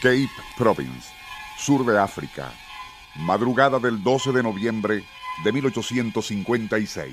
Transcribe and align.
Cape 0.00 0.30
Province, 0.56 1.12
sur 1.58 1.84
de 1.84 1.98
África, 1.98 2.50
madrugada 3.16 3.78
del 3.78 4.02
12 4.02 4.32
de 4.32 4.42
noviembre 4.42 5.04
de 5.44 5.52
1856. 5.52 7.12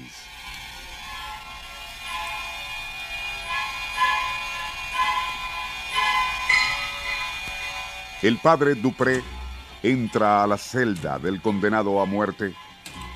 El 8.22 8.38
padre 8.38 8.76
Dupré 8.76 9.22
entra 9.84 10.44
a 10.44 10.48
la 10.48 10.58
celda 10.58 11.20
del 11.20 11.41
condenado 11.41 11.99
a 12.02 12.05
muerte 12.05 12.54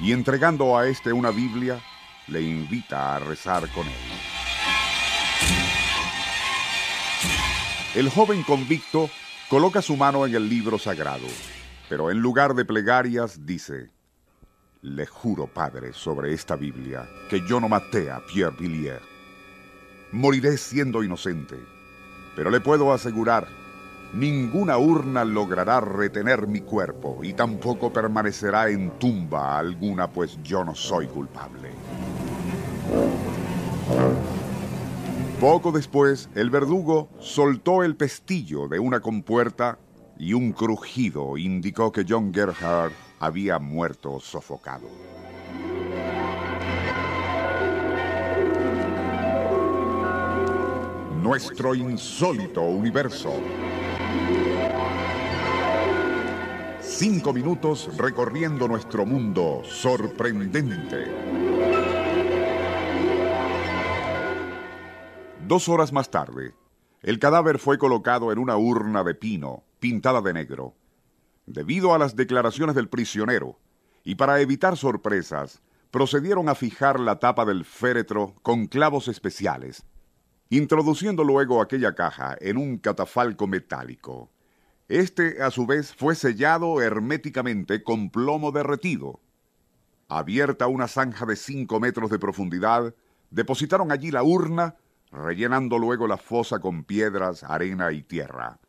y 0.02 0.12
entregando 0.12 0.78
a 0.78 0.86
este 0.88 1.14
una 1.14 1.32
Biblia, 1.32 1.80
le 2.28 2.42
invita 2.42 3.16
a 3.16 3.20
rezar 3.20 3.70
con 3.70 3.88
él. 3.88 3.94
El 7.96 8.10
joven 8.10 8.44
convicto 8.44 9.10
coloca 9.52 9.82
su 9.82 9.98
mano 9.98 10.26
en 10.26 10.34
el 10.34 10.48
libro 10.48 10.80
sagrado, 10.80 11.28
pero 11.90 12.10
en 12.10 12.20
lugar 12.20 12.54
de 12.54 12.64
plegarias 12.64 13.46
dice, 13.46 13.90
le 14.82 15.06
juro, 15.06 15.46
padre, 15.46 15.92
sobre 15.92 16.32
esta 16.32 16.56
Biblia, 16.56 17.06
que 17.30 17.46
yo 17.46 17.60
no 17.60 17.68
maté 17.68 18.10
a 18.10 18.22
Pierre 18.26 18.56
Villiers. 18.58 19.02
Moriré 20.14 20.56
siendo 20.56 21.04
inocente, 21.04 21.58
pero 22.34 22.50
le 22.50 22.62
puedo 22.62 22.94
asegurar, 22.94 23.46
ninguna 24.14 24.78
urna 24.78 25.26
logrará 25.26 25.82
retener 25.82 26.48
mi 26.48 26.62
cuerpo 26.62 27.20
y 27.22 27.34
tampoco 27.34 27.92
permanecerá 27.92 28.70
en 28.70 28.92
tumba 29.00 29.60
alguna, 29.60 30.10
pues 30.10 30.42
yo 30.42 30.64
no 30.64 30.76
soy 30.76 31.08
culpable. 31.08 31.72
Poco 35.42 35.72
después, 35.72 36.30
el 36.36 36.52
verdugo 36.52 37.10
soltó 37.20 37.82
el 37.82 37.96
pestillo 37.96 38.68
de 38.68 38.78
una 38.78 39.00
compuerta 39.00 39.80
y 40.20 40.34
un 40.34 40.52
crujido 40.52 41.36
indicó 41.36 41.92
que 41.92 42.06
John 42.08 42.32
Gerhard 42.32 42.92
había 43.20 43.58
muerto 43.58 44.20
sofocado. 44.20 44.88
Nuestro 51.24 51.74
insólito 51.74 52.62
universo. 52.62 53.34
Cinco 56.82 57.34
minutos 57.34 57.90
recorriendo 57.98 58.68
nuestro 58.68 59.08
mundo 59.08 59.64
sorprendente. 59.64 61.31
Dos 65.52 65.68
horas 65.68 65.92
más 65.92 66.10
tarde, 66.10 66.56
el 67.02 67.20
cadáver 67.20 67.60
fue 67.60 67.78
colocado 67.78 68.32
en 68.32 68.40
una 68.40 68.56
urna 68.56 69.04
de 69.04 69.16
pino 69.16 69.66
pintada 69.82 70.22
de 70.22 70.32
negro. 70.32 70.76
Debido 71.46 71.94
a 71.94 71.98
las 71.98 72.16
declaraciones 72.16 72.74
del 72.74 72.88
prisionero 72.88 73.60
y 74.06 74.16
para 74.16 74.40
evitar 74.40 74.78
sorpresas, 74.78 75.62
procedieron 75.92 76.48
a 76.48 76.56
fijar 76.56 77.02
la 77.02 77.20
tapa 77.20 77.44
del 77.44 77.66
féretro 77.66 78.34
con 78.44 78.68
clavos 78.68 79.10
especiales, 79.10 79.84
introduciendo 80.50 81.26
luego 81.26 81.62
aquella 81.62 81.96
caja 81.96 82.38
en 82.40 82.56
un 82.56 82.78
catafalco 82.78 83.46
metálico. 83.46 84.32
Este, 84.88 85.44
a 85.44 85.52
su 85.52 85.66
vez, 85.66 85.94
fue 85.94 86.16
sellado 86.16 86.82
herméticamente 86.82 87.84
con 87.84 88.10
plomo 88.10 88.54
derretido. 88.54 89.20
Abierta 90.08 90.68
una 90.68 90.88
zanja 90.88 91.26
de 91.26 91.36
cinco 91.36 91.82
metros 91.82 92.10
de 92.10 92.20
profundidad, 92.20 92.96
depositaron 93.32 93.92
allí 93.92 94.12
la 94.12 94.24
urna 94.24 94.78
rellenando 95.12 95.78
luego 95.78 96.08
la 96.08 96.18
fosa 96.18 96.60
con 96.60 96.84
piedras, 96.84 97.44
arena 97.44 97.92
y 97.92 98.04
tierra. 98.04 98.60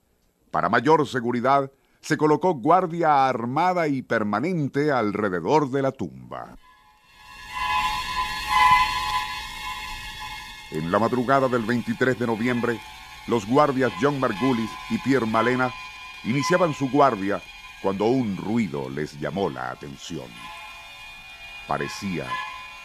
Para 0.50 0.68
mayor 0.68 1.06
seguridad, 1.06 1.70
se 2.00 2.16
colocó 2.16 2.54
guardia 2.54 3.28
armada 3.28 3.86
y 3.86 4.02
permanente 4.02 4.90
alrededor 4.90 5.70
de 5.70 5.82
la 5.82 5.92
tumba. 5.92 6.56
En 10.72 10.90
la 10.90 10.98
madrugada 10.98 11.48
del 11.48 11.62
23 11.62 12.18
de 12.18 12.26
noviembre, 12.26 12.80
los 13.28 13.46
guardias 13.46 13.92
John 14.00 14.18
Margulis 14.18 14.70
y 14.90 14.98
Pierre 14.98 15.26
Malena 15.26 15.70
iniciaban 16.24 16.74
su 16.74 16.90
guardia 16.90 17.40
cuando 17.82 18.06
un 18.06 18.36
ruido 18.36 18.88
les 18.88 19.18
llamó 19.20 19.50
la 19.50 19.70
atención. 19.70 20.26
Parecía 21.68 22.26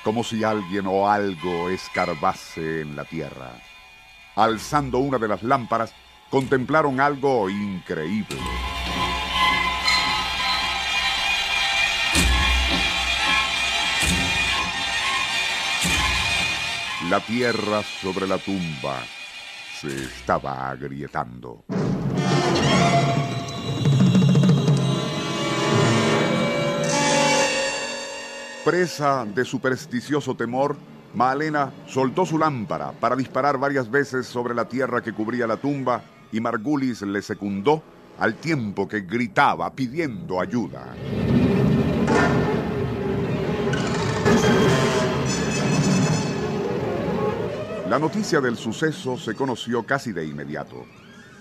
como 0.07 0.23
si 0.23 0.41
alguien 0.41 0.85
o 0.88 1.09
algo 1.09 1.69
escarbase 1.69 2.79
en 2.79 2.95
la 2.95 3.03
tierra. 3.03 3.51
Alzando 4.38 5.00
una 5.00 5.18
de 5.18 5.28
las 5.28 5.44
lámparas, 5.44 5.94
contemplaron 6.29 7.01
algo 7.01 7.50
increíble. 7.50 8.38
La 17.09 17.19
tierra 17.19 17.84
sobre 17.84 18.28
la 18.28 18.38
tumba 18.38 19.03
se 19.81 20.06
estaba 20.06 20.69
agrietando. 20.69 21.66
Presa 28.67 29.23
de 29.23 29.45
supersticioso 29.45 30.35
temor, 30.35 30.75
Malena 31.13 31.72
soltó 31.85 32.25
su 32.25 32.38
lámpara 32.38 32.91
para 32.91 33.16
disparar 33.16 33.57
varias 33.57 33.89
veces 33.89 34.28
sobre 34.28 34.53
la 34.53 34.67
tierra 34.67 35.01
que 35.01 35.13
cubría 35.13 35.47
la 35.47 35.55
tumba 35.55 36.03
y 36.33 36.41
Margulis 36.41 37.01
le 37.03 37.22
secundó 37.22 37.81
al 38.19 38.35
tiempo 38.35 38.85
que 38.85 39.00
gritaba 39.00 39.73
pidiendo 39.73 40.41
ayuda. 40.41 40.85
La 47.89 47.99
noticia 47.99 48.41
del 48.41 48.57
suceso 48.57 49.17
se 49.17 49.34
conoció 49.34 49.84
casi 49.84 50.11
de 50.11 50.25
inmediato 50.25 50.85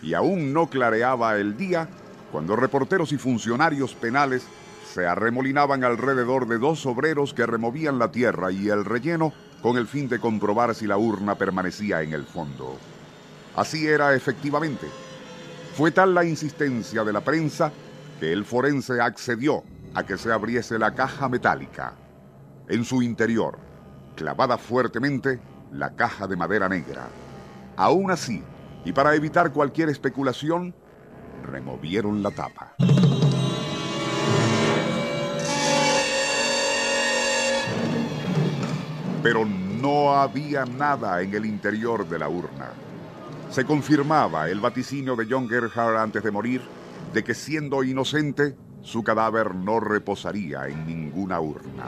y 0.00 0.14
aún 0.14 0.52
no 0.52 0.70
clareaba 0.70 1.34
el 1.38 1.56
día 1.56 1.88
cuando 2.30 2.54
reporteros 2.54 3.10
y 3.10 3.18
funcionarios 3.18 3.94
penales 3.94 4.46
se 4.86 5.06
arremolinaban 5.06 5.84
alrededor 5.84 6.48
de 6.48 6.58
dos 6.58 6.86
obreros 6.86 7.34
que 7.34 7.46
removían 7.46 7.98
la 7.98 8.10
tierra 8.10 8.50
y 8.50 8.68
el 8.68 8.84
relleno 8.84 9.32
con 9.62 9.76
el 9.76 9.86
fin 9.86 10.08
de 10.08 10.18
comprobar 10.18 10.74
si 10.74 10.86
la 10.86 10.96
urna 10.96 11.34
permanecía 11.34 12.02
en 12.02 12.12
el 12.12 12.24
fondo. 12.24 12.76
Así 13.56 13.86
era 13.86 14.14
efectivamente. 14.14 14.86
Fue 15.74 15.90
tal 15.90 16.14
la 16.14 16.24
insistencia 16.24 17.04
de 17.04 17.12
la 17.12 17.20
prensa 17.20 17.72
que 18.20 18.32
el 18.32 18.44
forense 18.44 19.00
accedió 19.00 19.62
a 19.94 20.04
que 20.04 20.16
se 20.16 20.32
abriese 20.32 20.78
la 20.78 20.94
caja 20.94 21.28
metálica. 21.28 21.94
En 22.68 22.84
su 22.84 23.02
interior, 23.02 23.58
clavada 24.14 24.58
fuertemente, 24.58 25.40
la 25.72 25.94
caja 25.94 26.26
de 26.26 26.36
madera 26.36 26.68
negra. 26.68 27.08
Aún 27.76 28.10
así, 28.10 28.42
y 28.84 28.92
para 28.92 29.14
evitar 29.14 29.52
cualquier 29.52 29.88
especulación, 29.88 30.74
removieron 31.42 32.22
la 32.22 32.30
tapa. 32.30 32.74
Pero 39.26 39.44
no 39.44 40.14
había 40.14 40.64
nada 40.64 41.20
en 41.20 41.34
el 41.34 41.46
interior 41.46 42.08
de 42.08 42.16
la 42.16 42.28
urna. 42.28 42.68
Se 43.50 43.64
confirmaba 43.64 44.48
el 44.48 44.60
vaticinio 44.60 45.16
de 45.16 45.26
John 45.28 45.48
Gerhard 45.48 45.96
antes 45.96 46.22
de 46.22 46.30
morir 46.30 46.62
de 47.12 47.24
que 47.24 47.34
siendo 47.34 47.82
inocente, 47.82 48.54
su 48.82 49.02
cadáver 49.02 49.52
no 49.52 49.80
reposaría 49.80 50.68
en 50.68 50.86
ninguna 50.86 51.40
urna. 51.40 51.86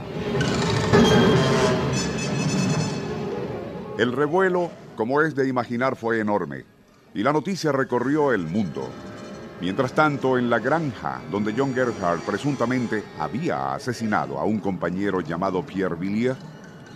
El 3.99 4.11
revuelo, 4.11 4.73
como 4.97 5.23
es 5.23 5.37
de 5.37 5.47
imaginar, 5.47 5.95
fue 5.95 6.19
enorme 6.19 6.65
y 7.15 7.23
la 7.23 7.33
noticia 7.33 7.71
recorrió 7.71 8.33
el 8.33 8.49
mundo. 8.49 8.89
Mientras 9.61 9.93
tanto, 9.93 10.39
en 10.39 10.51
la 10.51 10.59
granja 10.59 11.21
donde 11.31 11.55
John 11.57 11.73
Gerhardt 11.73 12.23
presuntamente 12.23 13.05
había 13.17 13.75
asesinado 13.75 14.41
a 14.41 14.45
un 14.45 14.59
compañero 14.59 15.21
llamado 15.21 15.65
Pierre 15.65 15.95
Villiers, 15.95 16.37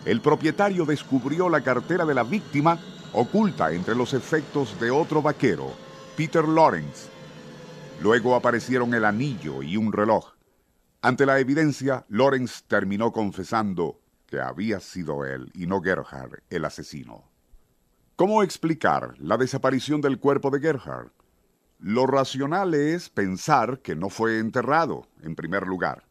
el 0.05 0.21
propietario 0.21 0.85
descubrió 0.85 1.49
la 1.49 1.61
cartera 1.61 2.05
de 2.05 2.15
la 2.15 2.25
víctima 2.25 2.79
oculta 3.13 3.73
entre 3.73 3.95
los 3.95 4.15
efectos 4.15 4.79
de 4.81 4.91
otro 4.91 5.23
vaquero, 5.23 5.73
Peter 6.17 6.47
Lawrence. 6.47 7.09
Luego 8.01 8.35
aparecieron 8.35 8.95
el 8.95 9.05
anillo 9.05 9.63
y 9.63 9.77
un 9.77 9.93
reloj. 9.93 10.33
Ante 11.03 11.27
la 11.27 11.39
evidencia, 11.39 12.05
Lawrence 12.09 12.63
terminó 12.67 13.13
confesando 13.13 14.01
que 14.27 14.41
había 14.41 14.81
sido 14.81 15.25
él 15.25 15.51
y 15.55 15.67
no 15.67 15.81
Gerhard 15.81 16.43
el 16.51 16.65
asesino. 16.65 17.25
¿Cómo 18.17 18.43
explicar 18.43 19.15
la 19.19 19.37
desaparición 19.37 20.01
del 20.01 20.19
cuerpo 20.19 20.51
de 20.51 20.61
Gerhard? 20.61 21.13
Lo 21.79 22.07
racional 22.07 22.75
es 22.75 23.09
pensar 23.09 23.81
que 23.81 23.97
no 23.97 24.09
fue 24.09 24.39
enterrado, 24.39 25.07
en 25.23 25.35
primer 25.35 25.67
lugar. 25.67 26.05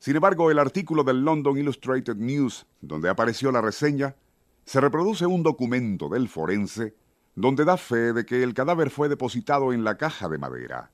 Sin 0.00 0.16
embargo, 0.16 0.50
el 0.50 0.58
artículo 0.58 1.04
del 1.04 1.24
London 1.24 1.56
Illustrated 1.56 2.16
News, 2.16 2.66
donde 2.80 3.08
apareció 3.08 3.52
la 3.52 3.60
reseña, 3.60 4.16
se 4.64 4.80
reproduce 4.80 5.26
un 5.26 5.44
documento 5.44 6.08
del 6.08 6.28
forense 6.28 6.96
donde 7.36 7.64
da 7.64 7.76
fe 7.76 8.12
de 8.12 8.26
que 8.26 8.42
el 8.42 8.52
cadáver 8.52 8.90
fue 8.90 9.08
depositado 9.08 9.72
en 9.72 9.84
la 9.84 9.96
caja 9.96 10.28
de 10.28 10.38
madera. 10.38 10.90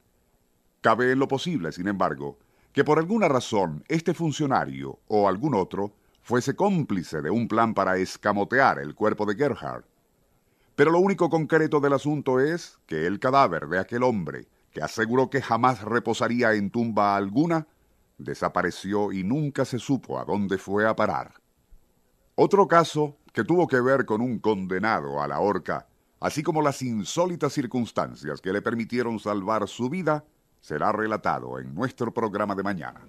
Cabe 0.83 1.13
en 1.13 1.19
lo 1.19 1.29
posible, 1.29 1.73
sin 1.73 1.89
embargo, 1.89 2.39
que 2.75 2.85
por 2.85 2.99
alguna 2.99 3.29
razón 3.29 3.83
este 3.89 4.13
funcionario 4.13 4.99
o 5.09 5.27
algún 5.27 5.55
otro 5.55 5.95
fuese 6.21 6.55
cómplice 6.55 7.23
de 7.23 7.31
un 7.31 7.49
plan 7.49 7.73
para 7.73 7.97
escamotear 7.97 8.79
el 8.79 8.95
cuerpo 8.95 9.25
de 9.25 9.35
Gerhard 9.35 9.85
pero 10.77 10.91
lo 10.91 11.01
único 11.01 11.31
concreto 11.31 11.81
del 11.81 11.95
asunto 11.95 12.39
es 12.39 12.79
que 12.87 13.07
el 13.07 13.19
cadáver 13.19 13.67
de 13.67 13.79
aquel 13.79 14.03
hombre, 14.03 14.47
que 14.73 14.83
aseguró 14.83 15.31
que 15.31 15.41
jamás 15.41 15.83
reposaría 15.83 16.53
en 16.53 16.71
tumba 16.71 17.17
alguna, 17.17 17.67
desapareció 18.19 19.13
y 19.13 19.25
nunca 19.25 19.65
se 19.65 19.79
supo 19.79 20.19
a 20.19 20.25
dónde 20.25 20.59
fue 20.59 20.87
a 20.87 20.97
parar. 20.97 21.35
Otro 22.35 22.67
caso 22.67 23.17
que 23.33 23.45
tuvo 23.45 23.67
que 23.67 23.81
ver 23.81 24.05
con 24.05 24.21
un 24.21 24.39
condenado 24.39 25.23
a 25.23 25.29
la 25.29 25.41
horca, 25.41 25.87
así 26.21 26.43
como 26.43 26.63
las 26.63 26.83
insólitas 26.83 27.53
circunstancias 27.53 28.41
que 28.41 28.53
le 28.53 28.63
permitieron 28.63 29.19
salvar 29.19 29.67
su 29.69 29.89
vida, 29.89 30.25
será 30.61 30.93
relatado 30.93 31.59
en 31.59 31.75
nuestro 31.75 32.13
programa 32.13 32.55
de 32.55 32.63
mañana. 32.63 33.01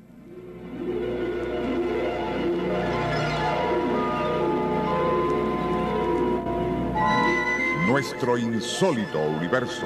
nuestro 7.87 8.37
insólito 8.37 9.17
universo. 9.17 9.85